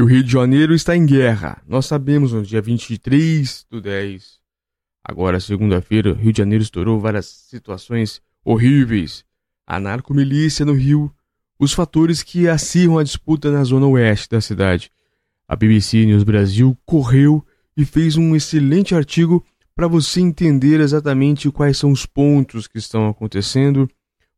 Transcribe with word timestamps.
E 0.00 0.02
o 0.02 0.06
Rio 0.06 0.24
de 0.24 0.32
Janeiro 0.32 0.74
está 0.74 0.96
em 0.96 1.04
guerra. 1.04 1.60
Nós 1.68 1.84
sabemos 1.84 2.32
no 2.32 2.42
dia 2.42 2.62
23 2.62 3.66
do 3.68 3.82
10. 3.82 4.38
Agora, 5.04 5.38
segunda-feira, 5.38 6.14
Rio 6.14 6.32
de 6.32 6.38
Janeiro 6.38 6.62
estourou 6.62 6.98
várias 6.98 7.26
situações 7.26 8.22
horríveis. 8.42 9.26
A 9.66 9.78
narcomilícia 9.78 10.64
no 10.64 10.72
Rio, 10.72 11.14
os 11.58 11.74
fatores 11.74 12.22
que 12.22 12.48
acirram 12.48 12.96
a 12.96 13.02
disputa 13.02 13.52
na 13.52 13.62
zona 13.62 13.86
oeste 13.88 14.30
da 14.30 14.40
cidade. 14.40 14.90
A 15.46 15.54
BBC 15.54 16.06
News 16.06 16.24
Brasil 16.24 16.74
correu 16.86 17.44
e 17.76 17.84
fez 17.84 18.16
um 18.16 18.34
excelente 18.34 18.94
artigo 18.94 19.44
para 19.76 19.86
você 19.86 20.22
entender 20.22 20.80
exatamente 20.80 21.50
quais 21.50 21.76
são 21.76 21.92
os 21.92 22.06
pontos 22.06 22.66
que 22.66 22.78
estão 22.78 23.06
acontecendo, 23.06 23.86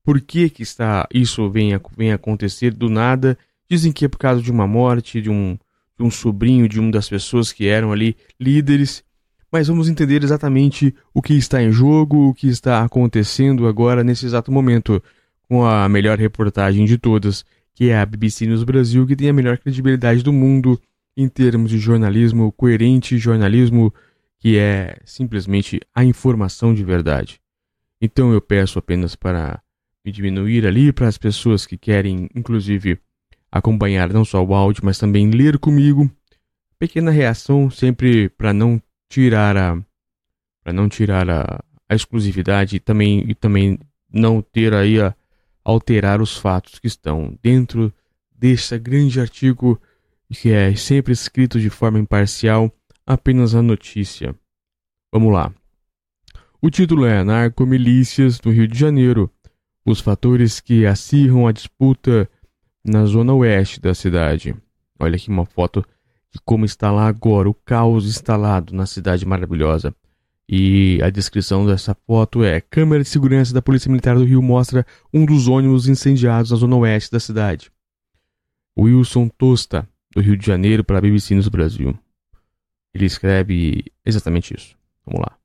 por 0.02 0.20
que, 0.20 0.50
que 0.50 0.64
está, 0.64 1.06
isso 1.14 1.48
vem, 1.48 1.70
vem 1.96 2.12
acontecer 2.12 2.74
do 2.74 2.90
nada 2.90 3.38
Dizem 3.73 3.91
que 3.91 4.04
é 4.04 4.09
por 4.09 4.18
causa 4.18 4.43
de 4.43 4.50
uma 4.50 4.66
morte 4.66 5.23
de 5.23 5.30
um, 5.30 5.57
de 5.96 6.05
um 6.05 6.11
sobrinho 6.11 6.68
de 6.68 6.79
uma 6.79 6.91
das 6.91 7.09
pessoas 7.09 7.55
que 7.55 7.66
eram 7.66 7.91
ali 7.91 8.15
líderes. 8.38 9.02
Mas 9.51 9.69
vamos 9.69 9.88
entender 9.88 10.23
exatamente 10.23 10.95
o 11.15 11.23
que 11.23 11.33
está 11.33 11.62
em 11.62 11.73
jogo, 11.73 12.29
o 12.29 12.34
que 12.34 12.48
está 12.48 12.84
acontecendo 12.84 13.66
agora 13.66 14.05
nesse 14.05 14.27
exato 14.27 14.52
momento, 14.52 15.02
com 15.48 15.65
a 15.65 15.88
melhor 15.88 16.19
reportagem 16.19 16.84
de 16.84 16.98
todas, 16.98 17.46
que 17.74 17.88
é 17.88 17.98
a 17.98 18.05
BBC 18.05 18.45
News 18.45 18.62
Brasil, 18.62 19.06
que 19.06 19.16
tem 19.16 19.30
a 19.30 19.32
melhor 19.32 19.56
credibilidade 19.56 20.23
do 20.23 20.34
mundo 20.34 20.79
em 21.16 21.27
termos 21.27 21.70
de 21.70 21.79
jornalismo 21.79 22.52
coerente, 22.52 23.16
jornalismo 23.16 23.91
que 24.38 24.59
é 24.59 24.98
simplesmente 25.07 25.80
a 25.95 26.04
informação 26.04 26.74
de 26.74 26.84
verdade. 26.84 27.41
Então 28.02 28.34
eu 28.34 28.43
peço 28.43 28.79
apenas 28.79 29.16
para 29.16 29.62
me 30.04 30.12
diminuir 30.12 30.66
ali 30.66 30.93
para 30.93 31.09
as 31.09 31.16
pessoas 31.16 31.65
que 31.65 31.79
querem, 31.79 32.29
inclusive, 32.34 33.01
acompanhar 33.52 34.11
não 34.12 34.24
só 34.24 34.42
o 34.42 34.55
áudio, 34.55 34.83
mas 34.84 34.98
também 34.98 35.30
ler 35.30 35.59
comigo. 35.59 36.10
Pequena 36.79 37.10
reação 37.10 37.70
sempre 37.70 38.30
para 38.30 38.52
não 38.52 38.83
tirar 39.09 39.57
a 39.57 39.80
para 40.65 40.73
não 40.73 40.88
tirar 40.88 41.29
a, 41.29 41.63
a 41.88 41.95
exclusividade 41.95 42.76
e 42.76 42.80
também 42.80 43.24
e 43.29 43.35
também 43.35 43.79
não 44.10 44.41
ter 44.41 44.73
aí 44.73 45.01
a 45.01 45.15
alterar 45.65 46.23
os 46.23 46.37
fatos 46.37 46.79
que 46.79 46.87
estão 46.87 47.38
dentro 47.43 47.93
desse 48.35 48.76
grande 48.79 49.21
artigo 49.21 49.80
que 50.32 50.51
é 50.51 50.74
sempre 50.74 51.13
escrito 51.13 51.60
de 51.60 51.69
forma 51.69 51.98
imparcial, 51.98 52.73
apenas 53.07 53.54
a 53.54 53.63
notícia. 53.63 54.35
Vamos 55.13 55.32
lá. 55.32 55.52
O 56.60 56.71
título 56.71 57.04
é 57.04 57.23
Narcomilícias 57.23 58.38
do 58.38 58.51
Rio 58.51 58.66
de 58.66 58.79
Janeiro. 58.79 59.30
Os 59.85 60.01
fatores 60.01 60.60
que 60.60 60.87
acirram 60.87 61.46
a 61.46 61.52
disputa 61.52 62.29
na 62.85 63.05
zona 63.05 63.33
oeste 63.33 63.80
da 63.80 63.95
cidade. 63.95 64.55
Olha 64.99 65.16
aqui 65.16 65.28
uma 65.28 65.47
foto 65.47 65.84
de 66.31 66.41
como 66.44 66.65
está 66.65 66.91
lá 66.91 67.06
agora, 67.06 67.49
o 67.49 67.55
caos 67.55 68.06
instalado 68.06 68.75
na 68.75 68.87
cidade 68.87 69.27
maravilhosa. 69.27 69.94
E 70.49 71.00
a 71.03 71.10
descrição 71.10 71.66
dessa 71.66 71.94
foto 72.06 72.43
é: 72.43 72.60
câmera 72.60 73.03
de 73.03 73.09
segurança 73.09 73.55
da 73.55 73.62
Polícia 73.62 73.91
Militar 73.91 74.16
do 74.16 74.25
Rio 74.25 74.43
mostra 74.43 74.84
um 75.12 75.25
dos 75.25 75.49
ônibus 75.49 75.88
incendiados 75.88 76.50
na 76.50 76.56
zona 76.56 76.77
oeste 76.77 77.10
da 77.12 77.21
cidade. 77.21 77.71
Wilson 78.78 79.28
Tosta, 79.28 79.88
do 80.15 80.21
Rio 80.21 80.37
de 80.37 80.47
Janeiro, 80.47 80.83
para 80.83 80.99
a 80.99 81.00
BBC 81.00 81.34
News 81.34 81.49
Brasil. 81.49 81.97
Ele 82.94 83.06
escreve 83.06 83.84
exatamente 84.05 84.55
isso. 84.55 84.77
Vamos 85.06 85.21
lá. 85.21 85.38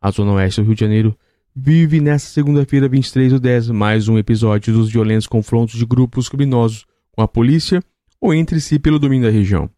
A 0.00 0.10
zona 0.10 0.32
oeste 0.32 0.60
do 0.60 0.66
Rio 0.66 0.74
de 0.74 0.80
Janeiro 0.80 1.18
vive 1.54 2.00
nesta 2.00 2.28
segunda-feira, 2.28 2.88
23 2.88 3.32
do 3.32 3.40
10, 3.40 3.70
mais 3.70 4.08
um 4.08 4.16
episódio 4.16 4.72
dos 4.72 4.90
violentos 4.90 5.26
confrontos 5.26 5.78
de 5.78 5.84
grupos 5.84 6.28
criminosos 6.28 6.86
com 7.12 7.22
a 7.22 7.28
polícia 7.28 7.82
ou 8.20 8.32
entre 8.32 8.60
si 8.60 8.78
pelo 8.78 8.98
domínio 8.98 9.28
da 9.28 9.36
região. 9.36 9.68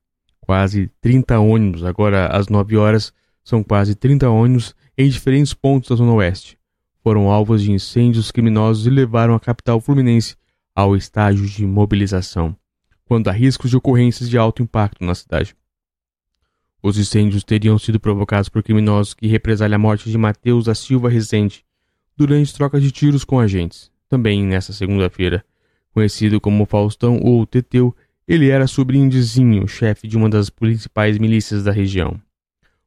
Quase 0.41 0.91
30 1.01 1.39
ônibus, 1.39 1.85
agora 1.85 2.27
às 2.27 2.49
9 2.49 2.77
horas, 2.77 3.13
são 3.43 3.63
quase 3.63 3.95
30 3.95 4.29
ônibus 4.29 4.75
em 4.97 5.09
diferentes 5.09 5.55
pontos 5.55 5.89
da 5.89 5.97
Zona 5.97 6.13
Oeste. 6.13 6.59
Foram 7.03 7.31
alvos 7.31 7.63
de 7.63 7.73
incêndios 7.73 8.31
criminosos 8.31 8.87
e 8.87 8.91
levaram 8.91 9.35
a 9.35 9.41
capital 9.41 9.81
fluminense 9.81 10.37
ao 10.75 10.95
estágio 10.95 11.47
de 11.47 11.67
mobilização, 11.67 12.57
quando 13.05 13.29
há 13.29 13.33
riscos 13.33 13.71
de 13.71 13.77
ocorrências 13.77 14.29
de 14.29 14.39
alto 14.39 14.63
impacto 14.63 15.05
na 15.05 15.15
cidade. 15.15 15.57
Os 16.83 16.99
incêndios 16.99 17.45
teriam 17.45 17.79
sido 17.79 18.01
provocados 18.01 18.49
por 18.49 18.63
criminosos 18.63 19.15
que 19.15 19.27
represalham 19.27 19.77
a 19.77 19.79
morte 19.79 20.11
de 20.11 20.19
Mateus 20.19 20.65
da 20.65 20.75
Silva 20.75 21.09
Rezende 21.09 21.65
durante 22.17 22.55
trocas 22.55 22.83
de 22.83 22.91
tiros 22.91 23.25
com 23.25 23.39
agentes. 23.39 23.91
Também 24.09 24.45
nessa 24.45 24.73
segunda-feira, 24.73 25.45
conhecido 25.93 26.41
como 26.41 26.67
Faustão 26.67 27.19
ou 27.23 27.47
Teteu, 27.47 27.95
ele 28.27 28.49
era 28.49 28.67
sobrinho 28.67 29.09
de 29.09 29.21
Zinho, 29.23 29.67
chefe 29.67 30.07
de 30.07 30.17
uma 30.17 30.29
das 30.29 30.51
principais 30.51 31.19
milícias 31.19 31.65
da 31.65 31.73
região. 31.73 32.21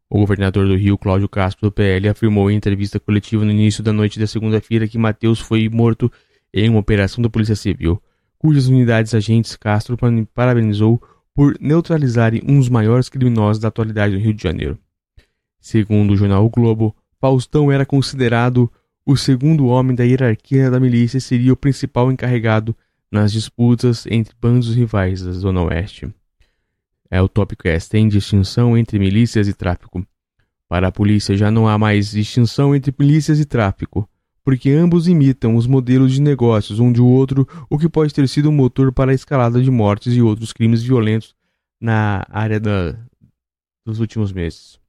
O 0.10 0.20
governador 0.20 0.68
do 0.68 0.76
Rio, 0.76 0.98
Cláudio 0.98 1.28
Castro, 1.28 1.68
do 1.68 1.72
PL, 1.72 2.08
afirmou 2.08 2.50
em 2.50 2.56
entrevista 2.56 3.00
coletiva 3.00 3.44
no 3.44 3.52
início 3.52 3.84
da 3.84 3.92
noite 3.92 4.20
da 4.20 4.28
segunda-feira 4.28 4.88
que 4.88 4.98
Mateus 4.98 5.40
foi 5.40 5.68
morto 5.68 6.12
em 6.54 6.70
uma 6.70 6.80
operação 6.80 7.22
da 7.22 7.30
Polícia 7.30 7.56
Civil, 7.56 8.02
cujas 8.38 8.68
unidades 8.68 9.14
agentes 9.14 9.56
Castro 9.56 9.98
parabenizou 10.34 11.02
por 11.34 11.58
neutralizarem 11.60 12.42
um 12.48 12.60
dos 12.60 12.70
maiores 12.70 13.10
criminosos 13.10 13.62
da 13.62 13.68
atualidade 13.68 14.14
no 14.14 14.22
Rio 14.22 14.34
de 14.34 14.42
Janeiro. 14.42 14.78
Segundo 15.60 16.12
o 16.12 16.16
jornal 16.16 16.46
o 16.46 16.50
Globo, 16.50 16.96
Faustão 17.20 17.72
era 17.72 17.86
considerado 17.86 18.72
o 19.06 19.16
segundo 19.16 19.68
homem 19.68 19.96
da 19.96 20.04
hierarquia 20.04 20.72
da 20.72 20.80
milícia 20.80 21.20
seria 21.20 21.54
o 21.54 21.58
principal 21.58 22.12
encarregado 22.12 22.76
nas 23.12 23.32
disputas 23.32 24.06
entre 24.08 24.36
bandos 24.42 24.74
rivais 24.74 25.22
da 25.22 25.32
Zona 25.32 25.62
Oeste. 25.62 26.14
É 27.10 27.22
o 27.22 27.30
tópico 27.30 27.68
é: 27.68 27.78
tem 27.80 28.08
distinção 28.08 28.78
entre 28.78 28.98
milícias 28.98 29.48
e 29.48 29.54
tráfico. 29.54 30.06
Para 30.68 30.88
a 30.88 30.92
polícia 30.92 31.38
já 31.38 31.52
não 31.52 31.68
há 31.68 31.78
mais 31.78 32.12
distinção 32.12 32.76
entre 32.76 32.94
milícias 32.98 33.40
e 33.40 33.46
tráfico 33.46 34.10
porque 34.46 34.70
ambos 34.70 35.08
imitam 35.08 35.56
os 35.56 35.66
modelos 35.66 36.14
de 36.14 36.22
negócios 36.22 36.80
um 36.80 36.94
de 36.94 37.02
outro, 37.02 37.48
o 37.68 37.80
que 37.80 37.90
pode 37.90 38.14
ter 38.14 38.30
sido 38.30 38.50
um 38.50 38.54
motor 38.54 38.94
para 38.94 39.12
a 39.12 39.16
escalada 39.16 39.60
de 39.60 39.72
mortes 39.72 40.16
e 40.16 40.22
outros 40.22 40.54
crimes 40.54 40.84
violentos 40.84 41.36
na 41.82 42.24
área 42.30 42.60
da, 42.60 42.96
dos 43.84 44.00
últimos 44.00 44.32
meses. 44.32 44.80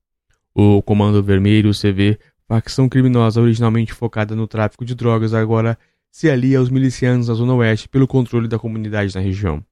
O 0.55 0.83
Comando 0.83 1.23
Vermelho, 1.23 1.73
CV, 1.73 2.19
facção 2.47 2.89
criminosa 2.89 3.41
originalmente 3.41 3.93
focada 3.93 4.37
no 4.37 4.47
tráfico 4.47 4.85
de 4.85 4.95
drogas, 4.95 5.35
agora 5.35 5.79
se 6.11 6.31
alia 6.31 6.59
aos 6.59 6.71
milicianos 6.71 7.27
da 7.27 7.35
Zona 7.35 7.55
Oeste 7.55 7.89
pelo 7.89 8.07
controle 8.07 8.49
da 8.49 8.59
comunidade 8.59 9.15
na 9.15 9.21
região. 9.21 9.63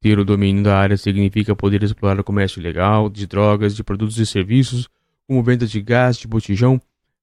Ter 0.00 0.18
o 0.18 0.24
domínio 0.24 0.62
da 0.62 0.78
área 0.78 0.96
significa 0.96 1.56
poder 1.56 1.82
explorar 1.82 2.20
o 2.20 2.24
comércio 2.24 2.60
ilegal 2.60 3.08
de 3.08 3.26
drogas, 3.26 3.74
de 3.74 3.82
produtos 3.82 4.18
e 4.18 4.26
serviços, 4.26 4.88
como 5.26 5.42
venda 5.42 5.66
de 5.66 5.80
gás 5.80 6.16
de 6.16 6.28
botijão 6.28 6.80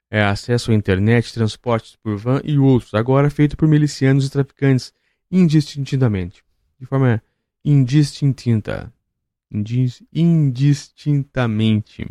é, 0.10 0.24
acesso 0.24 0.72
à 0.72 0.74
internet, 0.76 1.34
transportes 1.34 1.96
por 1.96 2.18
van 2.18 2.42
e 2.44 2.58
outros, 2.58 2.94
agora 2.94 3.30
feito 3.30 3.58
por 3.58 3.68
milicianos 3.68 4.28
e 4.28 4.30
traficantes 4.30 4.94
indistintamente, 5.32 6.44
de 6.80 6.86
forma 6.86 7.22
indistinta, 7.66 8.94
indis, 9.52 10.04
indistintamente. 10.14 12.08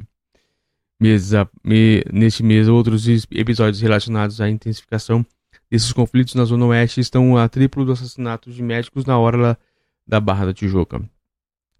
Mesa, 1.02 1.50
me, 1.64 2.04
neste 2.12 2.44
mês, 2.44 2.68
outros 2.68 3.08
episódios 3.32 3.80
relacionados 3.80 4.40
à 4.40 4.48
intensificação 4.48 5.26
desses 5.68 5.92
conflitos 5.92 6.36
na 6.36 6.44
Zona 6.44 6.66
Oeste 6.66 7.00
estão 7.00 7.36
a 7.36 7.48
triplo 7.48 7.84
do 7.84 7.90
assassinato 7.90 8.52
de 8.52 8.62
médicos 8.62 9.04
na 9.04 9.18
hora 9.18 9.58
da 10.06 10.20
Barra 10.20 10.46
da 10.46 10.54
Tijuca. 10.54 11.02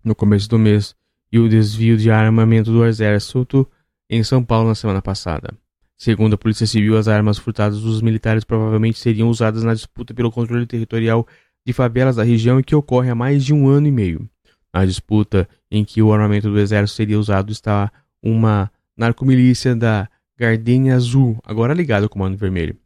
No 0.03 0.13
começo 0.13 0.49
do 0.49 0.59
mês, 0.59 0.97
e 1.31 1.39
o 1.39 1.49
desvio 1.49 1.97
de 1.97 2.11
armamento 2.11 2.73
do 2.73 2.85
exército 2.85 3.65
em 4.11 4.25
São 4.25 4.45
Paulo 4.45 4.69
na 4.69 4.75
semana 4.75 5.01
passada. 5.01 5.55
Segundo 5.97 6.35
a 6.35 6.39
Polícia 6.39 6.67
Civil, 6.67 6.99
as 6.99 7.07
armas 7.07 7.39
furtadas 7.39 7.81
dos 7.81 8.03
militares 8.03 8.43
provavelmente 8.43 8.99
seriam 8.99 9.31
usadas 9.31 9.63
na 9.63 9.73
disputa 9.73 10.13
pelo 10.13 10.33
controle 10.33 10.67
territorial 10.67 11.25
de 11.65 11.73
favelas 11.73 12.17
da 12.17 12.25
região 12.25 12.59
e 12.59 12.65
que 12.65 12.75
ocorre 12.75 13.09
há 13.09 13.15
mais 13.15 13.45
de 13.45 13.55
um 13.55 13.69
ano 13.69 13.87
e 13.87 13.93
meio. 13.93 14.29
Na 14.75 14.85
disputa 14.85 15.49
em 15.71 15.85
que 15.85 16.03
o 16.03 16.13
armamento 16.13 16.51
do 16.51 16.59
exército 16.59 16.97
seria 16.97 17.21
usado 17.21 17.53
está 17.53 17.93
uma 18.21 18.69
narcomilícia 19.03 19.75
da 19.75 20.09
Gardenia 20.39 20.95
Azul, 20.95 21.39
agora 21.45 21.75
ligada 21.75 22.07
ao 22.07 22.09
Comando 22.09 22.37
Vermelho. 22.37 22.77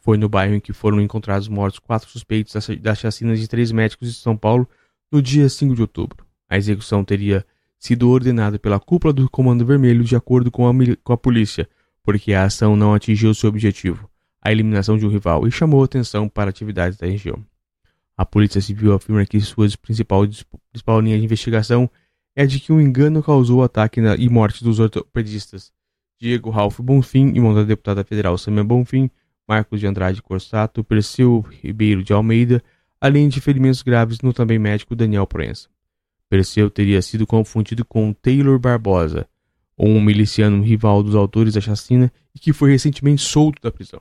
Foi 0.00 0.16
no 0.16 0.28
bairro 0.28 0.54
em 0.54 0.60
que 0.60 0.72
foram 0.72 1.00
encontrados 1.00 1.48
mortos 1.48 1.78
quatro 1.78 2.08
suspeitos 2.08 2.54
das 2.80 2.98
chacinas 2.98 3.40
de 3.40 3.48
três 3.48 3.72
médicos 3.72 4.08
de 4.08 4.14
São 4.14 4.36
Paulo 4.36 4.68
no 5.10 5.20
dia 5.22 5.48
5 5.48 5.74
de 5.74 5.80
outubro. 5.80 6.24
A 6.48 6.56
execução 6.56 7.02
teria 7.02 7.44
sido 7.78 8.08
ordenada 8.08 8.58
pela 8.58 8.78
cúpula 8.78 9.12
do 9.12 9.28
Comando 9.30 9.64
Vermelho 9.64 10.04
de 10.04 10.14
acordo 10.14 10.50
com 10.50 10.68
a, 10.68 10.72
com 11.02 11.12
a 11.12 11.16
polícia, 11.16 11.68
porque 12.02 12.32
a 12.32 12.44
ação 12.44 12.76
não 12.76 12.94
atingiu 12.94 13.34
seu 13.34 13.48
objetivo, 13.48 14.08
a 14.40 14.52
eliminação 14.52 14.96
de 14.96 15.06
um 15.06 15.08
rival, 15.08 15.46
e 15.46 15.50
chamou 15.50 15.82
atenção 15.82 16.28
para 16.28 16.50
atividades 16.50 16.98
da 16.98 17.06
região. 17.06 17.44
A 18.16 18.24
Polícia 18.24 18.60
Civil 18.60 18.94
afirma 18.94 19.26
que 19.26 19.40
sua 19.40 19.68
principal, 19.82 20.26
principal 20.70 21.00
linha 21.00 21.18
de 21.18 21.24
investigação 21.24 21.90
é 22.36 22.44
de 22.44 22.60
que 22.60 22.72
um 22.72 22.80
engano 22.80 23.22
causou 23.22 23.60
o 23.60 23.62
ataque 23.62 23.98
e 23.98 24.28
morte 24.28 24.62
dos 24.62 24.78
ortopedistas 24.78 25.72
Diego 26.18 26.50
Ralph 26.50 26.80
Bonfim, 26.80 27.28
irmão 27.34 27.54
da 27.54 27.62
deputada 27.62 28.04
federal 28.04 28.38
Samia 28.38 28.62
Bonfim, 28.62 29.10
Marcos 29.48 29.80
de 29.80 29.86
Andrade 29.86 30.22
Corsato, 30.22 30.84
Perseu 30.84 31.40
Ribeiro 31.62 32.02
de 32.02 32.12
Almeida, 32.12 32.62
além 33.00 33.28
de 33.28 33.40
ferimentos 33.40 33.82
graves 33.82 34.20
no 34.20 34.32
também 34.32 34.58
médico 34.58 34.96
Daniel 34.96 35.26
Proença. 35.26 35.68
Perseu 36.28 36.70
teria 36.70 37.00
sido 37.02 37.26
confundido 37.26 37.84
com 37.84 38.12
Taylor 38.12 38.58
Barbosa, 38.58 39.28
um 39.78 40.00
miliciano 40.00 40.62
rival 40.62 41.02
dos 41.02 41.14
autores 41.14 41.54
da 41.54 41.60
chacina 41.60 42.10
e 42.34 42.38
que 42.38 42.52
foi 42.52 42.70
recentemente 42.70 43.22
solto 43.22 43.60
da 43.62 43.70
prisão. 43.70 44.00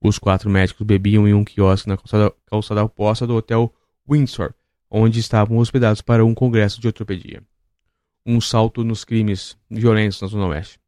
Os 0.00 0.18
quatro 0.18 0.48
médicos 0.48 0.86
bebiam 0.86 1.28
em 1.28 1.34
um 1.34 1.44
quiosque 1.44 1.88
na 1.88 1.96
calçada, 1.96 2.32
calçada 2.46 2.84
oposta 2.84 3.26
do 3.26 3.34
hotel 3.34 3.72
Windsor, 4.08 4.54
onde 4.90 5.20
estavam 5.20 5.58
hospedados 5.58 6.00
para 6.00 6.24
um 6.24 6.34
congresso 6.34 6.80
de 6.80 6.86
ortopedia. 6.86 7.42
Um 8.24 8.40
salto 8.40 8.84
nos 8.84 9.04
crimes 9.04 9.56
violentos 9.70 10.20
na 10.20 10.28
Zona 10.28 10.46
Oeste. 10.46 10.78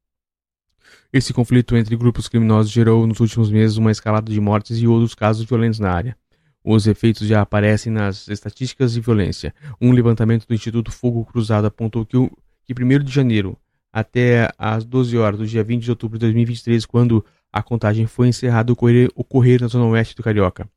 Esse 1.13 1.33
conflito 1.33 1.77
entre 1.77 1.97
grupos 1.97 2.29
criminosos 2.29 2.71
gerou 2.71 3.07
nos 3.07 3.21
últimos 3.21 3.51
meses 3.51 3.77
uma 3.77 3.91
escalada 3.91 4.31
de 4.31 4.41
mortes 4.41 4.79
e 4.79 4.87
outros 4.87 5.15
casos 5.15 5.45
violentos 5.45 5.79
na 5.79 5.91
área. 5.91 6.17
Os 6.63 6.87
efeitos 6.87 7.27
já 7.27 7.41
aparecem 7.41 7.93
nas 7.93 8.29
estatísticas 8.29 8.93
de 8.93 9.01
violência. 9.01 9.55
Um 9.81 9.93
levantamento 9.93 10.47
do 10.47 10.55
Instituto 10.55 10.93
Fogo 10.93 11.25
Cruzado 11.25 11.67
apontou 11.67 12.05
que, 12.05 12.17
que 12.65 12.83
1 12.83 13.05
de 13.05 13.13
janeiro 13.13 13.57
até 13.93 14.49
às 14.57 14.85
12 14.85 15.17
horas 15.19 15.39
do 15.39 15.47
dia 15.47 15.65
20 15.65 15.83
de 15.83 15.91
outubro 15.91 16.19
de 16.19 16.27
2023, 16.27 16.87
quando 16.87 17.25
a 17.53 17.63
contagem 17.63 18.07
foi 18.07 18.29
encerrada, 18.29 18.73
ocorrer, 18.73 19.11
ocorrer 19.15 19.61
na 19.61 19.67
zona 19.67 19.87
oeste 19.87 20.15
do 20.15 20.23
Carioca. 20.23 20.69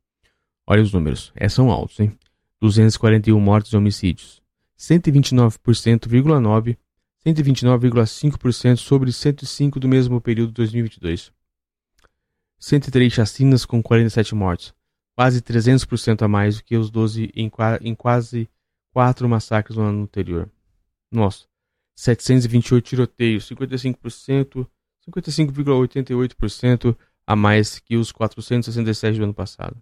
Olha 0.66 0.82
os 0.82 0.92
números, 0.92 1.32
é, 1.36 1.48
são 1.48 1.70
altos, 1.70 2.00
hein? 2.00 2.12
241 2.64 3.38
mortes 3.38 3.72
e 3.72 3.76
homicídios. 3.76 4.42
129,9%, 4.78 6.78
129,5% 7.26 8.76
sobre 8.78 9.12
105 9.12 9.78
do 9.78 9.86
mesmo 9.86 10.18
período 10.18 10.48
de 10.48 10.54
2022. 10.54 11.30
103 12.58 13.12
chacinas 13.12 13.66
com 13.66 13.82
47 13.82 14.34
mortes, 14.34 14.72
quase 15.14 15.42
300% 15.42 16.22
a 16.22 16.28
mais 16.28 16.56
do 16.56 16.64
que 16.64 16.74
os 16.74 16.90
12 16.90 17.30
em, 17.34 17.52
em 17.82 17.94
quase 17.94 18.48
4 18.94 19.28
massacres 19.28 19.76
no 19.76 19.82
ano 19.82 20.04
anterior. 20.04 20.48
Nossa, 21.12 21.44
728 21.94 22.82
tiroteios, 22.82 23.46
55%, 23.46 24.66
55,88% 25.06 26.96
a 27.26 27.36
mais 27.36 27.78
que 27.78 27.96
os 27.96 28.10
467 28.10 29.18
do 29.18 29.24
ano 29.24 29.34
passado. 29.34 29.76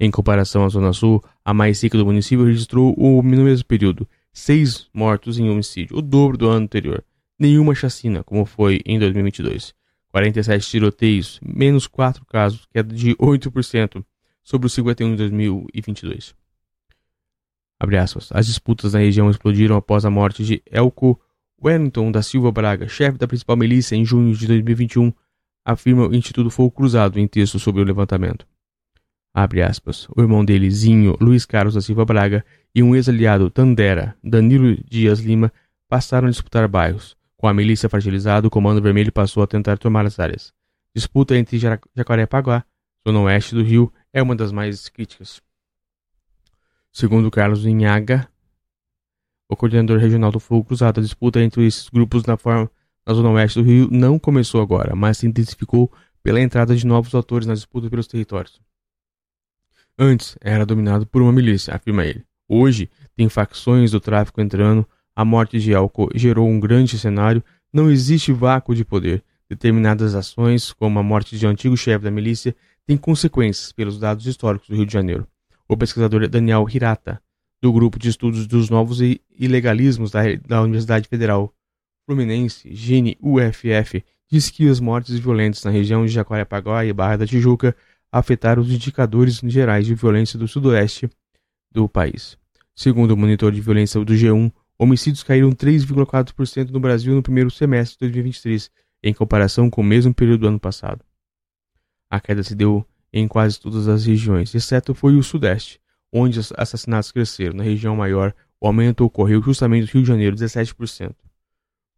Em 0.00 0.10
comparação 0.10 0.64
à 0.64 0.68
Zona 0.68 0.92
Sul, 0.92 1.22
a 1.44 1.52
mais 1.52 1.82
rica 1.82 1.98
do 1.98 2.06
município 2.06 2.44
registrou 2.44 2.94
no 2.96 3.42
mesmo 3.42 3.64
período 3.64 4.08
seis 4.32 4.88
mortos 4.94 5.38
em 5.38 5.50
homicídio, 5.50 5.96
o 5.96 6.02
dobro 6.02 6.38
do 6.38 6.48
ano 6.48 6.64
anterior. 6.64 7.04
Nenhuma 7.38 7.74
chacina, 7.74 8.22
como 8.22 8.44
foi 8.44 8.80
em 8.86 8.98
2022. 8.98 9.74
47 10.10 10.68
tiroteios, 10.68 11.40
menos 11.44 11.86
4 11.86 12.24
casos, 12.26 12.66
queda 12.72 12.94
de 12.94 13.14
8% 13.16 14.04
sobre 14.42 14.66
os 14.66 14.72
51 14.72 15.12
em 15.12 15.16
2022. 15.16 16.34
As 18.32 18.46
disputas 18.46 18.92
na 18.92 19.00
região 19.00 19.30
explodiram 19.30 19.76
após 19.76 20.04
a 20.04 20.10
morte 20.10 20.44
de 20.44 20.62
Elko 20.70 21.20
Wellington 21.62 22.10
da 22.10 22.22
Silva 22.22 22.50
Braga, 22.50 22.88
chefe 22.88 23.18
da 23.18 23.28
principal 23.28 23.56
milícia 23.56 23.94
em 23.94 24.04
junho 24.04 24.34
de 24.34 24.46
2021, 24.46 25.12
afirma 25.64 26.06
o 26.06 26.14
Instituto 26.14 26.50
Fogo 26.50 26.70
Cruzado 26.70 27.18
em 27.18 27.26
texto 27.26 27.58
sobre 27.58 27.82
o 27.82 27.84
levantamento. 27.84 28.46
Abre 29.40 29.62
aspas. 29.62 30.08
O 30.16 30.20
irmão 30.20 30.44
dele, 30.44 30.68
Zinho, 30.68 31.16
Luiz 31.20 31.46
Carlos 31.46 31.74
da 31.74 31.80
Silva 31.80 32.04
Braga, 32.04 32.44
e 32.74 32.82
um 32.82 32.96
ex-aliado, 32.96 33.48
Tandera, 33.48 34.16
Danilo 34.22 34.76
Dias 34.84 35.20
Lima, 35.20 35.52
passaram 35.88 36.26
a 36.26 36.30
disputar 36.30 36.66
bairros. 36.66 37.16
Com 37.36 37.46
a 37.46 37.54
milícia 37.54 37.88
fragilizada, 37.88 38.48
o 38.48 38.50
Comando 38.50 38.82
Vermelho 38.82 39.12
passou 39.12 39.40
a 39.40 39.46
tentar 39.46 39.78
tomar 39.78 40.04
as 40.04 40.18
áreas. 40.18 40.52
Disputa 40.92 41.36
entre 41.36 41.56
Jacarepaguá, 41.56 42.64
zona 43.06 43.20
oeste 43.20 43.54
do 43.54 43.62
Rio, 43.62 43.92
é 44.12 44.20
uma 44.20 44.34
das 44.34 44.50
mais 44.50 44.88
críticas. 44.88 45.40
Segundo 46.92 47.30
Carlos 47.30 47.64
Inhaga, 47.64 48.28
o 49.48 49.54
coordenador 49.54 50.00
regional 50.00 50.32
do 50.32 50.40
Fogo 50.40 50.64
Cruzado, 50.64 50.98
a 50.98 51.02
disputa 51.02 51.40
entre 51.40 51.64
esses 51.64 51.88
grupos 51.88 52.24
na, 52.24 52.36
forma, 52.36 52.68
na 53.06 53.14
zona 53.14 53.30
oeste 53.30 53.60
do 53.60 53.64
Rio 53.64 53.88
não 53.88 54.18
começou 54.18 54.60
agora, 54.60 54.96
mas 54.96 55.18
se 55.18 55.28
intensificou 55.28 55.92
pela 56.24 56.40
entrada 56.40 56.74
de 56.74 56.84
novos 56.84 57.14
atores 57.14 57.46
na 57.46 57.54
disputa 57.54 57.88
pelos 57.88 58.08
territórios. 58.08 58.60
Antes 59.98 60.38
era 60.40 60.64
dominado 60.64 61.04
por 61.06 61.20
uma 61.20 61.32
milícia, 61.32 61.74
afirma 61.74 62.04
ele. 62.04 62.22
Hoje 62.48 62.88
tem 63.16 63.28
facções 63.28 63.90
do 63.90 63.98
tráfico 63.98 64.40
entrando, 64.40 64.86
a 65.14 65.24
morte 65.24 65.58
de 65.58 65.72
Elko 65.72 66.08
gerou 66.14 66.48
um 66.48 66.60
grande 66.60 66.96
cenário, 66.96 67.42
não 67.72 67.90
existe 67.90 68.32
vácuo 68.32 68.76
de 68.76 68.84
poder. 68.84 69.24
Determinadas 69.50 70.14
ações, 70.14 70.72
como 70.72 70.98
a 71.00 71.02
morte 71.02 71.36
de 71.36 71.44
um 71.46 71.50
antigo 71.50 71.76
chefe 71.76 72.04
da 72.04 72.10
milícia, 72.10 72.54
têm 72.86 72.96
consequências 72.96 73.72
pelos 73.72 73.98
dados 73.98 74.24
históricos 74.24 74.68
do 74.68 74.76
Rio 74.76 74.86
de 74.86 74.92
Janeiro. 74.92 75.26
O 75.66 75.76
pesquisador 75.76 76.28
Daniel 76.28 76.64
Hirata 76.70 77.20
do 77.60 77.72
Grupo 77.72 77.98
de 77.98 78.08
Estudos 78.08 78.46
dos 78.46 78.70
Novos 78.70 79.00
Ilegalismos 79.36 80.12
da, 80.12 80.20
da 80.46 80.62
Universidade 80.62 81.08
Federal 81.08 81.52
Fluminense, 82.06 82.72
Gine 82.72 83.18
UFF, 83.20 84.04
diz 84.30 84.48
que 84.48 84.68
as 84.68 84.78
mortes 84.78 85.18
violentas 85.18 85.64
na 85.64 85.70
região 85.70 86.06
de 86.06 86.12
Jacarepaguá 86.12 86.84
e 86.84 86.92
Barra 86.92 87.16
da 87.16 87.26
Tijuca 87.26 87.74
afetaram 88.10 88.62
os 88.62 88.70
indicadores 88.70 89.40
gerais 89.44 89.86
de 89.86 89.94
violência 89.94 90.38
do 90.38 90.48
sudoeste 90.48 91.08
do 91.70 91.88
país. 91.88 92.36
Segundo 92.74 93.12
o 93.12 93.16
monitor 93.16 93.52
de 93.52 93.60
violência 93.60 94.02
do 94.04 94.12
G1, 94.12 94.52
homicídios 94.78 95.22
caíram 95.22 95.50
3,4% 95.50 96.70
no 96.70 96.80
Brasil 96.80 97.14
no 97.14 97.22
primeiro 97.22 97.50
semestre 97.50 97.94
de 97.94 98.12
2023, 98.12 98.70
em 99.02 99.12
comparação 99.12 99.68
com 99.68 99.80
o 99.80 99.84
mesmo 99.84 100.14
período 100.14 100.40
do 100.40 100.48
ano 100.48 100.60
passado. 100.60 101.04
A 102.10 102.20
queda 102.20 102.42
se 102.42 102.54
deu 102.54 102.86
em 103.12 103.26
quase 103.26 103.60
todas 103.60 103.88
as 103.88 104.06
regiões, 104.06 104.54
exceto 104.54 104.94
foi 104.94 105.16
o 105.16 105.22
sudeste, 105.22 105.80
onde 106.12 106.38
os 106.38 106.52
assassinatos 106.56 107.10
cresceram. 107.10 107.56
Na 107.56 107.62
região 107.62 107.96
maior, 107.96 108.34
o 108.60 108.66
aumento 108.66 109.04
ocorreu 109.04 109.42
justamente 109.42 109.86
no 109.86 109.92
Rio 109.92 110.02
de 110.02 110.08
Janeiro, 110.08 110.36
17%. 110.36 111.14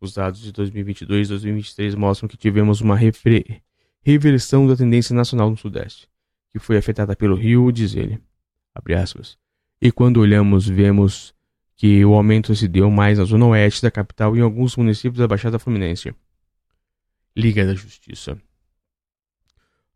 Os 0.01 0.15
dados 0.15 0.41
de 0.41 0.51
2022 0.53 1.29
e 1.29 1.31
2023 1.31 1.95
mostram 1.95 2.29
que 2.29 2.37
tivemos 2.37 2.81
uma 2.81 2.97
reversão 4.03 4.67
da 4.67 4.77
tendência 4.77 5.15
nacional 5.15 5.51
no 5.51 5.57
Sudeste, 5.57 6.09
que 6.51 6.59
foi 6.59 6.77
afetada 6.77 7.15
pelo 7.15 7.37
Rio, 7.37 7.71
diz 7.71 7.95
ele. 7.95 8.21
E 9.81 9.91
quando 9.91 10.19
olhamos, 10.19 10.69
vemos 10.69 11.35
que 11.77 12.05
o 12.05 12.15
aumento 12.15 12.55
se 12.55 12.69
deu 12.69 12.91
mais 12.91 13.19
na 13.19 13.25
zona 13.25 13.47
oeste 13.47 13.83
da 13.83 13.91
capital 13.91 14.37
e 14.37 14.41
em 14.41 14.43
alguns 14.43 14.77
municípios 14.77 15.19
da 15.19 15.27
Baixada 15.27 15.59
Fluminense. 15.59 16.15
Liga 17.37 17.65
da 17.67 17.75
Justiça. 17.75 18.37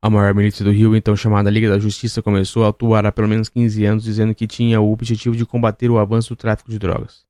A 0.01 0.11
maior 0.11 0.35
milícia 0.35 0.65
do 0.65 0.71
Rio, 0.71 0.95
então 0.95 1.17
chamada 1.17 1.51
Liga 1.51 1.69
da 1.69 1.79
Justiça, 1.79 2.23
começou 2.23 2.65
a 2.65 2.69
atuar 2.69 3.07
há 3.07 3.13
pelo 3.13 3.29
menos 3.29 3.49
15 3.49 3.85
anos, 3.85 4.05
dizendo 4.05 4.35
que 4.35 4.47
tinha 4.47 4.81
o 4.81 4.93
objetivo 4.93 5.35
de 5.37 5.47
combater 5.47 5.91
o 5.91 5.99
avanço 5.99 6.31
do 6.31 6.37
tráfico 6.37 6.71
de 6.71 6.79
drogas. 6.79 7.25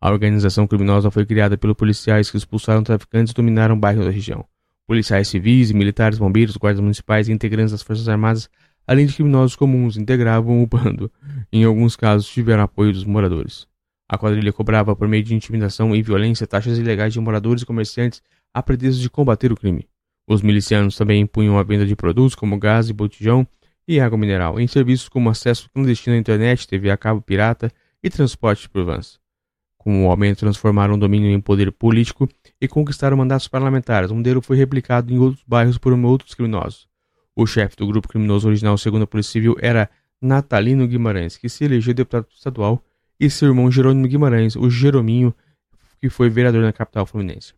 A 0.00 0.10
organização 0.10 0.66
criminosa 0.66 1.10
foi 1.10 1.26
criada 1.26 1.58
pelos 1.58 1.76
policiais 1.76 2.30
que 2.30 2.36
expulsaram 2.36 2.82
traficantes 2.82 3.32
e 3.32 3.34
dominaram 3.34 3.78
bairros 3.78 4.04
da 4.04 4.10
região. 4.10 4.46
Policiais 4.88 5.28
civis, 5.28 5.70
militares, 5.70 6.18
bombeiros, 6.18 6.56
guardas 6.56 6.80
municipais 6.80 7.28
e 7.28 7.32
integrantes 7.32 7.72
das 7.72 7.82
Forças 7.82 8.08
Armadas, 8.08 8.48
além 8.86 9.04
de 9.04 9.12
criminosos 9.12 9.54
comuns, 9.54 9.98
integravam 9.98 10.62
o 10.62 10.66
bando. 10.66 11.12
Em 11.52 11.62
alguns 11.62 11.94
casos, 11.94 12.26
tiveram 12.26 12.62
apoio 12.62 12.90
dos 12.90 13.04
moradores. 13.04 13.68
A 14.08 14.16
quadrilha 14.16 14.50
cobrava, 14.50 14.96
por 14.96 15.06
meio 15.06 15.22
de 15.22 15.34
intimidação 15.34 15.94
e 15.94 16.00
violência, 16.00 16.46
taxas 16.46 16.78
ilegais 16.78 17.12
de 17.12 17.20
moradores 17.20 17.64
e 17.64 17.66
comerciantes 17.66 18.22
a 18.54 18.62
pretexto 18.62 19.02
de 19.02 19.10
combater 19.10 19.52
o 19.52 19.56
crime. 19.56 19.86
Os 20.26 20.40
milicianos 20.40 20.96
também 20.96 21.20
impunham 21.20 21.58
a 21.58 21.62
venda 21.62 21.84
de 21.84 21.94
produtos 21.94 22.34
como 22.34 22.58
gás 22.58 22.88
e 22.88 22.94
botijão 22.94 23.46
e 23.86 24.00
água 24.00 24.16
mineral, 24.16 24.58
em 24.58 24.66
serviços 24.66 25.10
como 25.10 25.28
acesso 25.28 25.68
clandestino 25.68 26.16
à 26.16 26.18
internet, 26.18 26.66
TV 26.66 26.90
a 26.90 26.96
cabo 26.96 27.20
pirata 27.20 27.70
e 28.02 28.08
transporte 28.08 28.66
por 28.70 28.86
vans. 28.86 29.20
Com 29.78 30.06
o 30.06 30.10
aumento, 30.10 30.40
transformaram 30.40 30.94
o 30.94 30.98
domínio 30.98 31.30
em 31.30 31.40
poder 31.40 31.72
político 31.72 32.28
e 32.60 32.68
conquistaram 32.68 33.16
mandatos 33.16 33.48
parlamentares. 33.48 34.10
O 34.10 34.14
modelo 34.14 34.42
foi 34.42 34.56
replicado 34.56 35.12
em 35.12 35.18
outros 35.18 35.42
bairros 35.46 35.78
por 35.78 35.92
outros 35.92 36.34
criminosos. 36.34 36.86
O 37.34 37.46
chefe 37.46 37.76
do 37.76 37.86
grupo 37.86 38.08
criminoso 38.08 38.48
original, 38.48 38.76
segundo 38.76 39.04
a 39.04 39.06
Polícia 39.06 39.32
Civil, 39.32 39.56
era 39.60 39.88
Natalino 40.20 40.86
Guimarães, 40.86 41.36
que 41.36 41.48
se 41.48 41.64
elegeu 41.64 41.94
deputado 41.94 42.26
estadual, 42.34 42.84
e 43.20 43.30
seu 43.30 43.48
irmão 43.48 43.70
Jerônimo 43.70 44.06
Guimarães, 44.06 44.56
o 44.56 44.68
Jerominho, 44.68 45.32
que 46.00 46.10
foi 46.10 46.28
vereador 46.28 46.62
na 46.62 46.72
capital 46.72 47.06
fluminense 47.06 47.54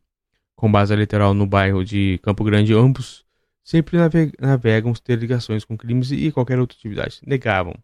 com 0.61 0.71
base 0.71 0.95
literal 0.95 1.33
no 1.33 1.47
bairro 1.47 1.83
de 1.83 2.21
Campo 2.23 2.45
Grande, 2.45 2.75
ambos 2.75 3.25
sempre 3.65 3.97
navegam 4.39 4.93
ter 4.93 5.19
ligações 5.19 5.65
com 5.65 5.75
crimes 5.75 6.12
e 6.12 6.31
qualquer 6.31 6.59
outra 6.59 6.77
atividade. 6.77 7.19
Negavam 7.27 7.75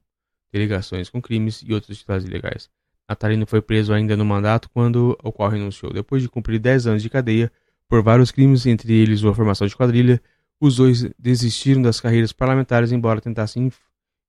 ter 0.52 0.58
ligações 0.58 1.08
com 1.08 1.22
crimes 1.22 1.62
e 1.66 1.72
outras 1.72 1.96
atividades 1.96 2.26
ilegais. 2.26 2.68
Natalino 3.08 3.46
foi 3.46 3.62
preso 3.62 3.92
ainda 3.92 4.16
no 4.16 4.24
mandato 4.24 4.68
quando 4.70 5.16
o 5.22 5.32
qual 5.32 5.48
renunciou. 5.48 5.92
Depois 5.92 6.22
de 6.22 6.28
cumprir 6.28 6.58
10 6.58 6.86
anos 6.88 7.02
de 7.02 7.10
cadeia 7.10 7.50
por 7.88 8.02
vários 8.02 8.30
crimes, 8.30 8.66
entre 8.66 8.92
eles 8.92 9.24
a 9.24 9.32
formação 9.32 9.66
de 9.66 9.76
quadrilha, 9.76 10.20
os 10.60 10.76
dois 10.76 11.08
desistiram 11.18 11.82
das 11.82 12.00
carreiras 12.00 12.32
parlamentares, 12.32 12.90
embora 12.90 13.20
tentassem 13.20 13.70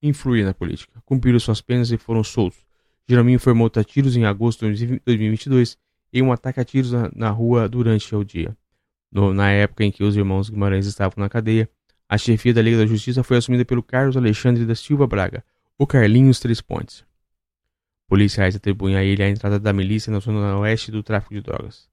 influir 0.02 0.46
na 0.46 0.54
política. 0.54 1.02
Cumpriram 1.06 1.40
suas 1.40 1.62
penas 1.62 1.92
e 1.92 1.98
foram 1.98 2.24
soltos. 2.24 2.60
Jerominho 3.08 3.40
foi 3.40 3.54
morto 3.54 3.80
a 3.80 3.84
tiros 3.84 4.16
em 4.16 4.26
agosto 4.26 4.72
de 4.72 5.02
2022 5.06 5.78
em 6.14 6.22
um 6.22 6.32
ataque 6.32 6.60
a 6.60 6.66
tiros 6.66 6.92
na, 7.16 7.30
rua 7.30 7.68
durante 7.68 8.14
o 8.16 8.24
dia. 8.24 8.56
No, 9.12 9.34
na 9.34 9.50
época 9.52 9.84
em 9.84 9.92
que 9.92 10.04
os 10.04 10.16
irmãos 10.16 10.50
Guimarães 10.50 10.86
estavam 10.86 11.16
na 11.18 11.30
cadeia, 11.30 11.70
a 12.10 12.18
chefia 12.18 12.54
da 12.54 12.62
Liga 12.62 12.78
da 12.78 12.86
Justiça 12.86 13.24
foi 13.24 13.38
assumida 13.38 13.66
pelo 13.66 13.82
Carlos 13.82 14.18
Alexandre 14.18 14.66
da 14.66 14.76
Silva 14.76 15.08
Braga, 15.08 15.44
o 15.78 15.88
Carlinhos 15.88 16.40
Três 16.40 16.62
Pontes. 16.62 17.07
Policiais 18.08 18.56
atribuem 18.56 18.96
a 18.96 19.04
ele 19.04 19.22
a 19.22 19.30
entrada 19.30 19.60
da 19.60 19.74
milícia 19.74 20.12
na 20.12 20.20
zona 20.20 20.58
oeste 20.60 20.92
do 20.92 21.04
tráfico 21.04 21.34
de 21.34 21.42
drogas. 21.42 21.90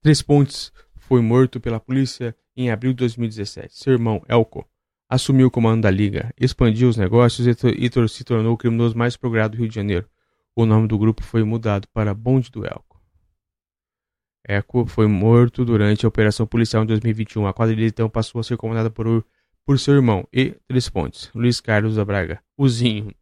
Três 0.00 0.22
Pontes 0.22 0.72
foi 0.94 1.20
morto 1.20 1.60
pela 1.60 1.80
polícia 1.80 2.36
em 2.56 2.70
abril 2.70 2.92
de 2.92 2.98
2017. 2.98 3.76
Seu 3.76 3.92
irmão, 3.92 4.22
Elko, 4.28 4.64
assumiu 5.08 5.48
o 5.48 5.50
comando 5.50 5.82
da 5.82 5.90
liga, 5.90 6.32
expandiu 6.38 6.88
os 6.88 6.96
negócios 6.96 7.46
e, 7.46 8.08
se 8.08 8.24
tornou 8.24 8.54
o 8.54 8.56
criminoso 8.56 8.96
mais 8.96 9.16
progrado 9.16 9.52
do 9.52 9.58
Rio 9.58 9.68
de 9.68 9.74
Janeiro. 9.74 10.08
O 10.54 10.64
nome 10.64 10.88
do 10.88 10.96
grupo 10.96 11.22
foi 11.22 11.42
mudado 11.42 11.88
para 11.88 12.14
Bonde 12.14 12.50
do 12.50 12.64
Elko. 12.64 13.00
Elko 14.48 14.86
foi 14.86 15.06
morto 15.06 15.64
durante 15.64 16.06
a 16.06 16.08
operação 16.08 16.46
policial 16.46 16.84
em 16.84 16.86
2021. 16.86 17.46
A 17.46 17.52
quadrilha 17.52 17.86
então 17.86 18.08
passou 18.08 18.40
a 18.40 18.44
ser 18.44 18.56
comandada 18.56 18.88
por, 18.88 19.24
por 19.64 19.78
seu 19.78 19.94
irmão 19.94 20.26
e 20.32 20.56
Três 20.68 20.88
Pontes, 20.88 21.30
Luiz 21.34 21.60
Carlos 21.60 21.96
da 21.96 22.04
Braga, 22.04 22.40
Uzinho. 22.56 23.12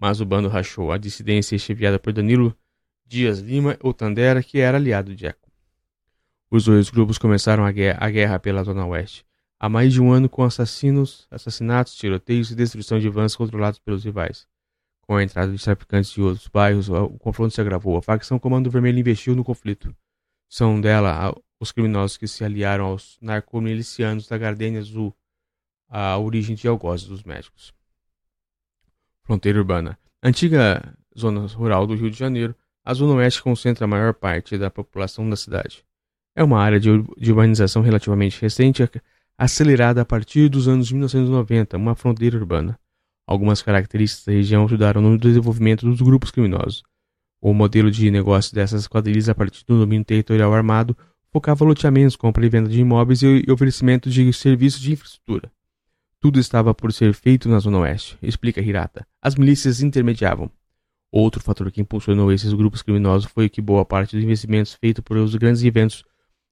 Mas 0.00 0.20
o 0.20 0.24
bando 0.24 0.48
rachou. 0.48 0.90
A 0.90 0.98
dissidência 0.98 1.58
chefiada 1.58 1.98
por 1.98 2.12
Danilo 2.12 2.56
Dias 3.06 3.40
Lima 3.40 3.76
ou 3.80 3.92
Tandera, 3.92 4.42
que 4.42 4.58
era 4.58 4.78
aliado 4.78 5.14
de 5.14 5.26
Eco. 5.26 5.50
Os 6.50 6.64
dois 6.64 6.88
grupos 6.90 7.18
começaram 7.18 7.64
a 7.64 7.70
guerra, 7.70 7.98
a 8.00 8.10
guerra 8.10 8.38
pela 8.38 8.64
Zona 8.64 8.86
Oeste 8.86 9.24
há 9.60 9.68
mais 9.68 9.92
de 9.92 10.00
um 10.00 10.10
ano 10.10 10.26
com 10.26 10.42
assassinos, 10.42 11.28
assassinatos, 11.30 11.94
tiroteios 11.94 12.50
e 12.50 12.54
destruição 12.54 12.98
de 12.98 13.10
vans 13.10 13.36
controlados 13.36 13.78
pelos 13.78 14.02
rivais. 14.02 14.48
Com 15.02 15.16
a 15.16 15.22
entrada 15.22 15.52
de 15.52 15.62
traficantes 15.62 16.10
de 16.12 16.22
outros 16.22 16.48
bairros, 16.48 16.88
o 16.88 17.10
confronto 17.18 17.54
se 17.54 17.60
agravou. 17.60 17.98
A 17.98 18.02
facção 18.02 18.38
Comando 18.38 18.70
Vermelho 18.70 18.98
investiu 18.98 19.36
no 19.36 19.44
conflito. 19.44 19.94
São 20.48 20.80
dela 20.80 21.36
os 21.60 21.70
criminosos 21.72 22.16
que 22.16 22.26
se 22.26 22.42
aliaram 22.42 22.86
aos 22.86 23.18
narcomilicianos 23.20 24.26
da 24.26 24.38
Gardenia 24.38 24.80
Azul, 24.80 25.14
a 25.88 26.16
origem 26.16 26.56
de 26.56 26.66
algozes 26.66 27.06
dos 27.06 27.22
médicos. 27.22 27.74
Fronteira 29.30 29.60
urbana. 29.60 29.96
Antiga 30.20 30.92
zona 31.16 31.46
rural 31.46 31.86
do 31.86 31.94
Rio 31.94 32.10
de 32.10 32.18
Janeiro, 32.18 32.52
a 32.84 32.92
Zona 32.92 33.14
Oeste 33.14 33.40
concentra 33.40 33.84
a 33.84 33.86
maior 33.86 34.12
parte 34.12 34.58
da 34.58 34.68
população 34.68 35.30
da 35.30 35.36
cidade. 35.36 35.84
É 36.34 36.42
uma 36.42 36.58
área 36.60 36.80
de 36.80 36.90
urbanização 36.90 37.80
relativamente 37.80 38.42
recente, 38.42 38.90
acelerada 39.38 40.00
a 40.00 40.04
partir 40.04 40.48
dos 40.48 40.66
anos 40.66 40.90
1990, 40.90 41.76
uma 41.76 41.94
fronteira 41.94 42.36
urbana. 42.36 42.76
Algumas 43.24 43.62
características 43.62 44.24
da 44.24 44.32
região 44.32 44.64
ajudaram 44.64 45.00
no 45.00 45.16
desenvolvimento 45.16 45.86
dos 45.86 46.00
grupos 46.00 46.32
criminosos. 46.32 46.82
O 47.40 47.54
modelo 47.54 47.88
de 47.88 48.10
negócio 48.10 48.52
dessas 48.52 48.88
quadrilhas 48.88 49.28
a 49.28 49.34
partir 49.36 49.64
do 49.64 49.78
domínio 49.78 50.04
territorial 50.04 50.52
armado 50.52 50.96
focava 51.32 51.64
loteamentos, 51.64 52.16
compra 52.16 52.44
e 52.44 52.48
venda 52.48 52.68
de 52.68 52.80
imóveis 52.80 53.22
e 53.22 53.46
oferecimento 53.48 54.10
de 54.10 54.32
serviços 54.32 54.80
de 54.80 54.90
infraestrutura. 54.90 55.52
Tudo 56.22 56.38
estava 56.38 56.74
por 56.74 56.92
ser 56.92 57.14
feito 57.14 57.48
na 57.48 57.58
Zona 57.58 57.78
Oeste, 57.78 58.18
explica 58.20 58.60
Hirata. 58.60 59.06
As 59.22 59.36
milícias 59.36 59.80
intermediavam. 59.80 60.50
Outro 61.10 61.42
fator 61.42 61.72
que 61.72 61.80
impulsionou 61.80 62.30
esses 62.30 62.52
grupos 62.52 62.82
criminosos 62.82 63.30
foi 63.30 63.48
que 63.48 63.62
boa 63.62 63.86
parte 63.86 64.14
dos 64.14 64.22
investimentos 64.22 64.74
feitos 64.74 65.02
por 65.02 65.16
os 65.16 65.34
grandes 65.34 65.64
eventos 65.64 66.04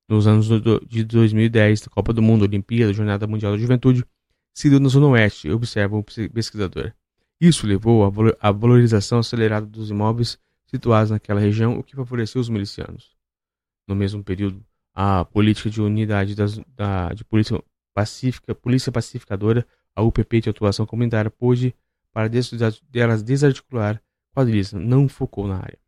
nos 0.08 0.26
anos 0.26 0.48
de 0.88 1.04
2010, 1.04 1.88
Copa 1.88 2.14
do 2.14 2.22
Mundo, 2.22 2.46
Olimpíada, 2.46 2.94
Jornada 2.94 3.26
Mundial 3.26 3.52
da 3.52 3.58
Juventude, 3.58 4.06
se 4.54 4.70
deu 4.70 4.80
na 4.80 4.88
Zona 4.88 5.08
Oeste, 5.08 5.50
observa 5.50 5.98
o 5.98 6.02
pesquisador. 6.02 6.94
Isso 7.38 7.66
levou 7.66 8.10
à 8.40 8.50
valorização 8.50 9.18
acelerada 9.18 9.66
dos 9.66 9.90
imóveis 9.90 10.38
situados 10.66 11.10
naquela 11.10 11.40
região, 11.40 11.78
o 11.78 11.82
que 11.82 11.94
favoreceu 11.94 12.40
os 12.40 12.48
milicianos. 12.48 13.14
No 13.86 13.94
mesmo 13.94 14.24
período, 14.24 14.64
a 14.94 15.26
política 15.26 15.68
de 15.68 15.82
unidade 15.82 16.34
das, 16.34 16.58
da, 16.74 17.12
de 17.12 17.22
polícia, 17.22 17.62
pacífica, 17.98 18.54
polícia 18.54 18.92
pacificadora, 18.92 19.66
a 19.92 20.02
UPP 20.02 20.40
de 20.40 20.48
atuação 20.48 20.86
comunitária, 20.86 21.28
pôde, 21.28 21.74
para 22.12 22.28
delas 22.28 23.24
desarticular 23.24 24.00
quadrilhas, 24.32 24.72
não 24.72 25.08
focou 25.08 25.48
na 25.48 25.56
área. 25.56 25.80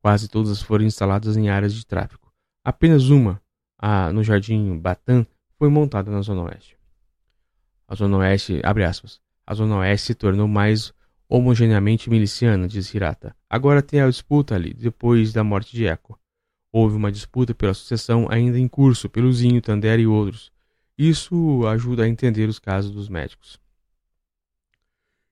Quase 0.00 0.28
todas 0.28 0.62
foram 0.62 0.84
instaladas 0.84 1.36
em 1.36 1.48
áreas 1.48 1.74
de 1.74 1.84
tráfico. 1.84 2.32
Apenas 2.64 3.08
uma, 3.08 3.42
a, 3.76 4.12
no 4.12 4.22
Jardim 4.22 4.78
Batan 4.78 5.26
foi 5.58 5.68
montada 5.68 6.08
na 6.08 6.22
Zona 6.22 6.44
Oeste. 6.44 6.78
A 7.88 7.96
Zona 7.96 8.18
Oeste, 8.18 8.60
abre 8.62 8.84
aspas, 8.84 9.20
a 9.44 9.52
Zona 9.52 9.78
Oeste 9.78 10.06
se 10.06 10.14
tornou 10.14 10.46
mais 10.46 10.92
homogeneamente 11.28 12.08
miliciana, 12.08 12.68
diz 12.68 12.94
Hirata. 12.94 13.34
Agora 13.48 13.82
tem 13.82 14.00
a 14.00 14.08
disputa 14.08 14.54
ali, 14.54 14.72
depois 14.72 15.32
da 15.32 15.42
morte 15.42 15.74
de 15.74 15.84
Eco. 15.84 16.16
Houve 16.72 16.94
uma 16.94 17.10
disputa 17.10 17.52
pela 17.52 17.74
sucessão 17.74 18.28
ainda 18.30 18.56
em 18.56 18.68
curso, 18.68 19.08
pelo 19.08 19.32
Zinho, 19.32 19.60
Tandera 19.60 20.00
e 20.00 20.06
outros. 20.06 20.52
Isso 21.02 21.66
ajuda 21.66 22.04
a 22.04 22.08
entender 22.08 22.46
os 22.46 22.58
casos 22.58 22.90
dos 22.90 23.08
médicos. 23.08 23.58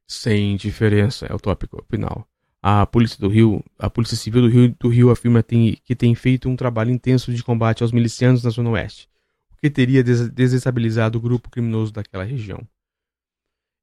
Sem 0.07 0.57
diferença 0.57 1.27
é 1.27 1.35
o 1.35 1.39
tópico 1.39 1.85
final. 1.91 2.27
A 2.63 2.87
Polícia 2.87 3.19
do 3.21 3.29
Rio, 3.29 3.63
a 3.79 3.91
Polícia 3.91 4.17
Civil 4.17 4.41
do 4.41 4.49
Rio, 4.49 4.75
do 4.81 4.89
Rio 4.89 5.11
afirma 5.11 5.43
tem, 5.43 5.77
que 5.85 5.95
tem 5.95 6.15
feito 6.15 6.49
um 6.49 6.57
trabalho 6.57 6.91
intenso 6.91 7.35
de 7.35 7.45
combate 7.45 7.83
aos 7.83 7.93
milicianos 7.93 8.43
na 8.43 8.49
Zona 8.49 8.71
Oeste, 8.71 9.11
o 9.53 9.57
que 9.57 9.69
teria 9.69 10.03
des 10.03 10.31
desestabilizado 10.31 11.19
o 11.19 11.21
grupo 11.21 11.51
criminoso 11.51 11.93
daquela 11.93 12.25
região. 12.25 12.67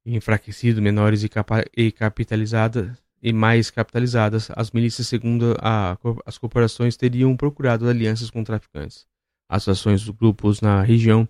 Enfraquecido 0.04 0.82
menores 0.82 1.22
e, 1.22 1.30
e 1.76 1.92
capitalizadas 1.92 3.00
e 3.22 3.32
mais 3.32 3.70
capitalizadas, 3.70 4.48
as 4.56 4.72
milícias, 4.72 5.06
segundo 5.06 5.56
a, 5.60 5.96
as 6.26 6.36
corporações, 6.36 6.96
teriam 6.96 7.36
procurado 7.36 7.88
alianças 7.88 8.28
com 8.28 8.42
traficantes. 8.42 9.06
As 9.48 9.68
ações 9.68 10.04
dos 10.04 10.10
grupos 10.10 10.60
na 10.60 10.82
região, 10.82 11.28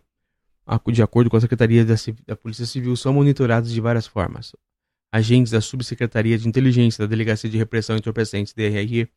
de 0.92 1.02
acordo 1.02 1.30
com 1.30 1.36
a 1.36 1.40
Secretaria 1.40 1.84
da, 1.84 2.36
Polícia 2.36 2.66
Civil, 2.66 2.96
são 2.96 3.12
monitoradas 3.12 3.70
de 3.70 3.80
várias 3.80 4.06
formas 4.06 4.52
agentes 5.12 5.52
da 5.52 5.60
Subsecretaria 5.60 6.36
de 6.36 6.48
Inteligência 6.48 7.02
da 7.02 7.08
Delegacia 7.08 7.48
de 7.48 7.56
Repressão 7.56 7.96
Entorpecentes, 7.96 8.52
DRR, 8.52 9.08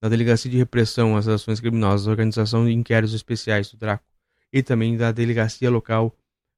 da 0.00 0.08
Delegacia 0.08 0.50
de 0.50 0.56
Repressão 0.56 1.16
às 1.16 1.28
Ações 1.28 1.60
Criminosas, 1.60 2.06
Organização 2.06 2.64
de 2.66 2.72
Inquéritos 2.72 3.14
Especiais 3.14 3.70
do 3.70 3.76
DRACO 3.76 4.04
e 4.52 4.62
também 4.62 4.96
da 4.96 5.12
Delegacia 5.12 5.70
Local 5.70 6.16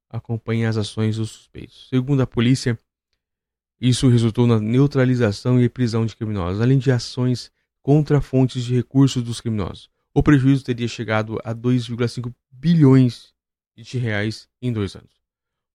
acompanham 0.08 0.68
as 0.68 0.76
ações 0.76 1.16
dos 1.16 1.30
suspeitos. 1.30 1.88
Segundo 1.90 2.22
a 2.22 2.26
polícia, 2.26 2.78
isso 3.80 4.08
resultou 4.08 4.46
na 4.46 4.58
neutralização 4.58 5.60
e 5.60 5.68
prisão 5.68 6.06
de 6.06 6.16
criminosos, 6.16 6.60
além 6.60 6.78
de 6.78 6.90
ações 6.90 7.50
contra 7.82 8.20
fontes 8.20 8.64
de 8.64 8.74
recursos 8.74 9.22
dos 9.22 9.40
criminosos. 9.40 9.90
O 10.14 10.22
prejuízo 10.22 10.64
teria 10.64 10.88
chegado 10.88 11.38
a 11.44 11.54
2,5 11.54 12.32
bilhões 12.50 13.34
de 13.82 13.98
reais 13.98 14.48
em 14.60 14.72
dois 14.72 14.96
anos. 14.96 15.16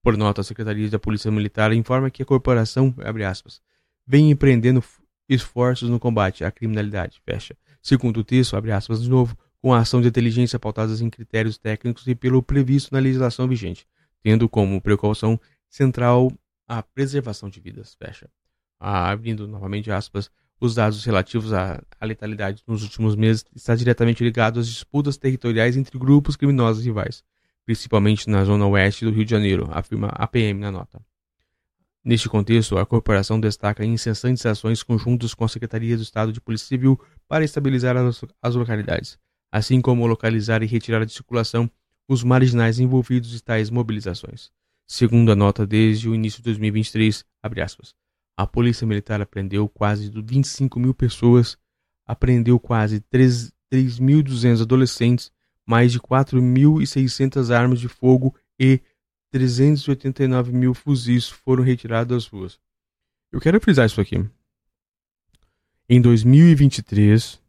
Por 0.04 0.18
nota, 0.18 0.42
a 0.42 0.44
Secretaria 0.44 0.90
da 0.90 0.98
Polícia 0.98 1.30
Militar 1.30 1.72
informa 1.74 2.10
que 2.10 2.24
a 2.24 2.26
corporação, 2.26 2.94
aspas, 3.30 3.62
vem 4.06 4.32
empreendendo 4.32 4.84
esforços 5.30 5.90
no 5.90 6.00
combate 6.00 6.44
à 6.44 6.52
criminalidade, 6.52 7.22
fecha. 7.24 7.56
Segundo 7.82 8.22
o 8.22 8.24
texto, 8.24 8.56
aspas 8.56 9.04
de 9.04 9.10
novo, 9.10 9.38
com 9.62 9.74
a 9.74 9.80
ação 9.80 10.02
de 10.02 10.08
inteligência 10.08 10.58
pautadas 10.58 11.02
em 11.02 11.10
critérios 11.10 11.58
técnicos 11.58 12.08
e 12.08 12.16
pelo 12.16 12.42
previsto 12.42 12.92
na 12.92 13.00
legislação 13.00 13.48
vigente, 13.48 13.88
tendo 14.24 14.50
como 14.50 14.82
precaução 14.82 15.40
central 15.70 16.32
a 16.68 16.82
preservação 16.82 17.48
de 17.48 17.60
vidas, 17.60 17.96
fecha. 17.96 18.28
Ah, 18.80 19.12
abrindo 19.12 19.48
novamente 19.48 19.92
aspas, 19.92 20.32
os 20.60 20.74
dados 20.74 21.06
relativos 21.06 21.54
à, 21.54 21.82
à 22.00 22.06
letalidade 22.06 22.64
nos 22.66 22.82
últimos 22.82 23.16
meses 23.16 23.46
está 23.56 23.76
diretamente 23.76 24.24
ligado 24.24 24.60
às 24.60 24.68
disputas 24.68 25.18
territoriais 25.18 25.78
entre 25.78 25.98
grupos 26.00 26.36
criminosos 26.36 26.84
rivais 26.84 27.24
principalmente 27.66 28.30
na 28.30 28.44
zona 28.44 28.66
oeste 28.68 29.06
do 29.06 29.12
Rio 29.12 29.26
de 29.26 29.32
Janeiro, 29.32 29.68
afirma 29.72 30.08
a 30.10 30.28
PM 30.28 30.60
na 30.60 30.72
nota. 30.72 31.02
Neste 32.04 32.28
contexto, 32.28 32.78
a 32.78 32.86
corporação 32.86 33.40
destaca 33.40 33.86
incessantes 33.86 34.46
ações 34.46 34.82
conjuntas 34.82 35.36
com 35.36 35.46
a 35.46 35.48
Secretaria 35.48 35.96
do 35.96 36.02
Estado 36.02 36.34
de 36.34 36.42
Polícia 36.42 36.68
Civil 36.68 37.00
para 37.28 37.44
estabilizar 37.44 37.96
as, 38.42 38.56
localidades, 38.56 39.20
assim 39.52 39.80
como 39.80 40.08
localizar 40.08 40.64
e 40.64 40.66
retirar 40.66 41.06
de 41.06 41.14
circulação 41.14 41.70
os 42.08 42.24
marginais 42.24 42.80
envolvidos 42.80 43.36
em 43.36 43.40
tais 43.40 43.70
mobilizações. 43.70 44.52
Segundo 44.88 45.32
a 45.32 45.36
nota, 45.36 45.66
desde 45.66 46.10
o 46.10 46.16
início 46.16 46.40
de 46.40 46.46
2023, 46.46 47.24
aspas, 47.64 47.94
a 48.36 48.48
Polícia 48.48 48.88
Militar 48.88 49.22
apreendeu 49.22 49.70
quase 49.70 50.10
25 50.10 50.80
mil 50.80 50.96
pessoas, 50.96 51.56
apreendeu 52.06 52.60
quase 52.60 53.00
3.200 53.00 54.64
adolescentes 54.64 55.32
mais 55.72 55.94
de 55.94 56.02
4.600 56.02 57.50
armas 57.50 57.80
de 57.80 57.88
fogo 57.88 58.36
e 58.60 58.82
389 59.32 60.52
mil 60.52 60.74
fuzis 60.74 61.30
foram 61.30 61.64
retirados 61.64 62.14
das 62.14 62.28
ruas. 62.28 62.60
Eu 63.32 63.40
quero 63.40 63.62
frisar 63.62 63.86
isso 63.86 64.02
aqui. 64.02 64.22
Em 65.88 66.02
2023, 66.02 67.42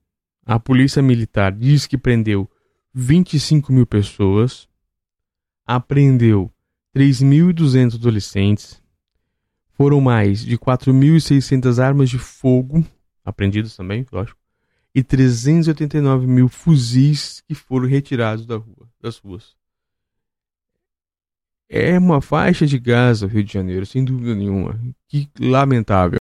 a 0.46 0.60
Polícia 0.60 1.02
Militar 1.02 1.50
diz 1.50 1.84
que 1.88 1.98
prendeu 1.98 2.48
25 2.94 3.72
mil 3.72 3.86
pessoas, 3.86 4.68
apreendeu 5.66 6.48
3.200 6.94 7.96
adolescentes, 7.96 8.80
foram 9.72 10.00
mais 10.00 10.44
de 10.44 10.56
4.600 10.56 11.82
armas 11.82 12.08
de 12.08 12.18
fogo 12.18 12.86
apreendidas 13.24 13.74
também, 13.74 14.06
lógico, 14.12 14.38
e 14.94 15.02
389 15.02 16.26
mil 16.26 16.48
fuzis 16.48 17.42
que 17.46 17.54
foram 17.54 17.86
retirados 17.86 18.46
da 18.46 18.56
rua, 18.56 18.88
das 19.00 19.18
ruas. 19.18 19.56
É 21.68 21.98
uma 21.98 22.20
faixa 22.20 22.66
de 22.66 22.78
Gaza, 22.78 23.26
Rio 23.26 23.42
de 23.42 23.52
Janeiro, 23.52 23.86
sem 23.86 24.04
dúvida 24.04 24.34
nenhuma. 24.34 24.78
Que 25.08 25.28
lamentável. 25.40 26.21